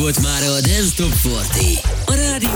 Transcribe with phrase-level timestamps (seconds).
[0.00, 1.78] volt már a Dance Top 40.
[2.06, 2.50] A rádió.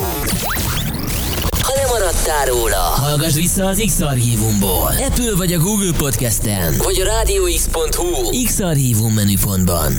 [1.61, 4.95] Ha lemaradtál róla, hallgass vissza az X-Archívumból.
[5.07, 9.93] Apple vagy a Google Podcasten, vagy a rádióx.hu X-Archívum menüpontban.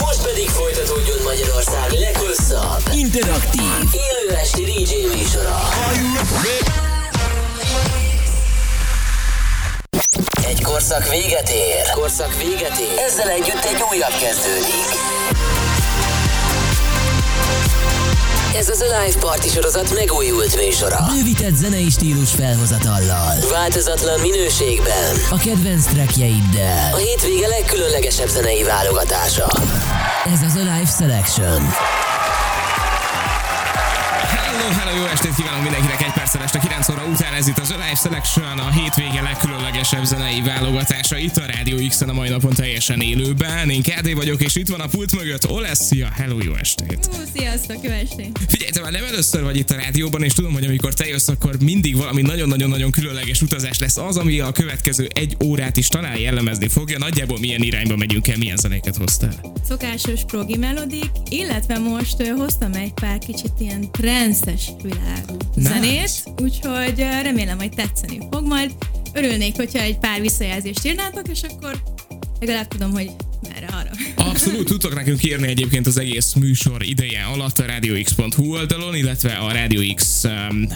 [0.00, 5.68] Most pedig folytatódjon Magyarország leghosszabb, interaktív, élő esti DJ műsora.
[10.48, 11.90] Egy korszak véget ér.
[11.94, 12.98] Korszak véget ér.
[13.06, 15.19] Ezzel együtt egy újabb kezdődik.
[18.56, 20.98] Ez az Alive Party sorozat megújult műsora.
[21.14, 23.34] Bővített zenei stílus felhozatallal.
[23.50, 25.16] Változatlan minőségben.
[25.30, 26.92] A kedvenc trackjeiddel.
[26.92, 29.48] A hétvége legkülönlegesebb zenei válogatása.
[30.32, 31.62] Ez az Alive Selection.
[34.50, 37.70] Hello, hello, jó estét kívánok mindenkinek egy perccel este 9 óra után ez itt az
[37.70, 43.00] Alive Selection, a hétvége legkülönlegesebb zenei válogatása itt a Rádió x a mai napon teljesen
[43.00, 43.70] élőben.
[43.70, 46.08] Én Kádé vagyok, és itt van a pult mögött Olessia.
[46.16, 47.06] Hello, jó estét!
[47.06, 48.38] Hú, sziasztok, jó estét!
[48.48, 51.28] Figyelj, te már nem először vagy itt a rádióban, és tudom, hogy amikor te jössz,
[51.28, 56.16] akkor mindig valami nagyon-nagyon-nagyon különleges utazás lesz az, ami a következő egy órát is talán
[56.16, 56.98] jellemezni fogja.
[56.98, 59.34] Nagyjából milyen irányba megyünk el, milyen zenéket hoztál?
[59.68, 63.90] Szokásos progi melodik, illetve most hoztam egy pár kicsit ilyen
[64.40, 65.70] transzes világú Nice.
[65.70, 66.10] zenét,
[66.42, 68.70] úgyhogy remélem, hogy tetszeni fog majd.
[69.12, 71.82] Örülnék, hogyha egy pár visszajelzést írnátok, és akkor
[72.40, 73.10] legalább tudom, hogy
[73.48, 73.90] merre arra.
[74.28, 79.52] Abszolút, tudtok nekünk írni egyébként az egész műsor ideje alatt a radiox.hu oldalon, illetve a
[79.52, 80.68] Radio X um,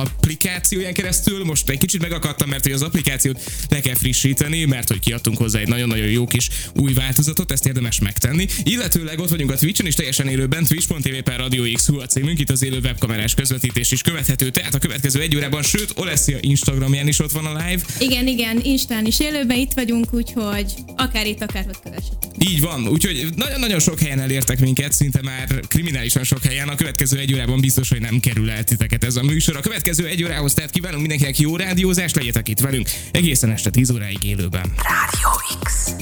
[0.00, 1.44] applikációján keresztül.
[1.44, 5.58] Most egy kicsit megakadtam, mert hogy az applikációt le kell frissíteni, mert hogy kiadtunk hozzá
[5.58, 8.46] egy nagyon-nagyon jó kis új változatot, ezt érdemes megtenni.
[8.62, 12.50] Illetőleg ott vagyunk a Twitch-en is teljesen élőben, twitch.tv per Radio X a címünk, itt
[12.50, 17.18] az élő webkamerás közvetítés is követhető, tehát a következő egy órában, sőt, Olessia Instagramján is
[17.18, 17.82] ott van a live.
[17.98, 22.30] Igen, igen, Instán is élőben itt vagyunk, úgyhogy akár itt, akár ott kövessetek.
[22.50, 26.68] Így van, úgyhogy nagyon-nagyon sok helyen elértek minket, szinte már kriminálisan sok helyen.
[26.68, 29.56] A következő egy órában biztos, hogy nem kerül el titeket ez a műsor.
[29.56, 33.90] A következő egy órához tehát kívánunk mindenkinek jó rádiózást, legyetek itt velünk egészen este 10
[33.90, 34.72] óráig élőben.
[34.76, 35.94] Rádió X.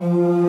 [0.00, 0.39] Mm-hmm.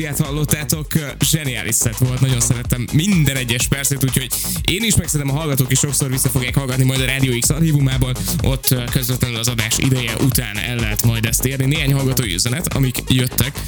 [0.00, 0.86] Olesziát hallottátok,
[1.24, 4.28] zseniális szett volt, nagyon szerettem minden egyes percet, úgyhogy
[4.70, 7.50] én is meg szerintem a hallgatók is sokszor vissza fogják hallgatni majd a Radio X
[7.50, 11.64] archívumában, ott közvetlenül az adás ideje után el lehet majd ezt érni.
[11.64, 13.60] Néhány hallgatói üzenet, amik jöttek.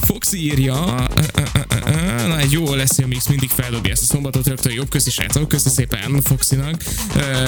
[0.00, 1.08] Foxy írja,
[2.38, 6.22] egy jó lesz mix, mindig feldobja ezt a szombatot rögtön jobb köszi srácok, köszi szépen
[6.22, 6.82] Foxinak.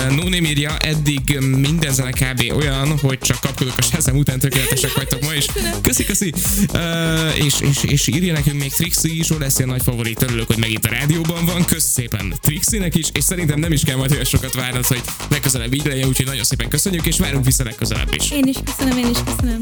[0.09, 2.53] Nóném írja, eddig minden zene kb.
[2.57, 5.47] olyan, hogy csak kapkodok a sezem után tökéletesek vagytok ma is.
[5.83, 6.33] Köszi, köszi.
[6.73, 10.59] Uh, és, és, és írja nekünk még Trixie is, lesz ilyen nagy favorit, örülök, hogy
[10.59, 11.65] megint a rádióban van.
[11.65, 15.75] Köszi szépen Trixie-nek is, és szerintem nem is kell majd olyan sokat várnod, hogy legközelebb
[15.75, 18.31] így legyen, úgyhogy nagyon szépen köszönjük, és várunk vissza legközelebb is.
[18.31, 19.61] Én is köszönöm, én is köszönöm.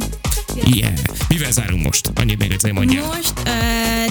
[0.55, 0.93] Yeah.
[1.29, 2.11] Mivel zárunk most?
[2.15, 3.07] Annyit még egyszer mondjál.
[3.07, 3.45] Most uh,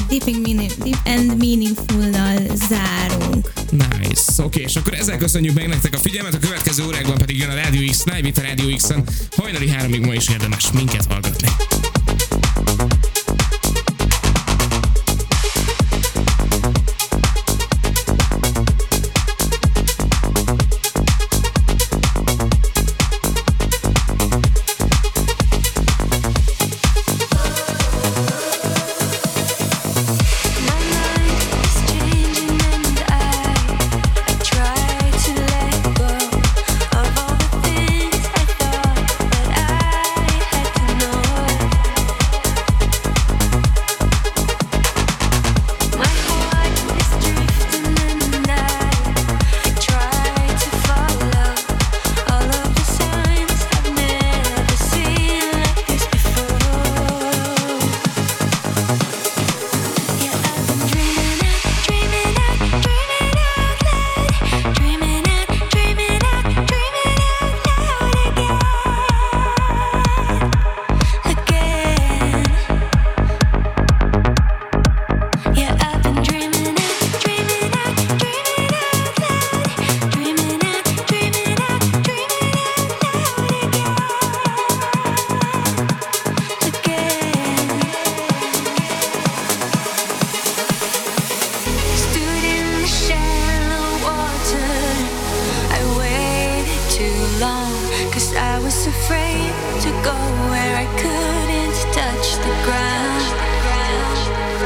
[0.07, 2.37] deep, meaning, deep and meaningful-nal
[2.69, 3.53] zárunk.
[3.71, 4.21] Nice.
[4.37, 7.49] Oké, okay, és akkor ezzel köszönjük meg nektek a figyelmet, a következő órákban pedig jön
[7.49, 9.03] a Radio X Night, a Radio X-en.
[9.37, 11.47] Hajnali háromig ma is érdemes minket hallgatni.